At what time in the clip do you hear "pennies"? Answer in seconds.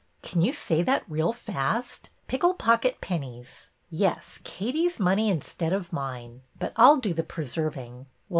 3.01-3.69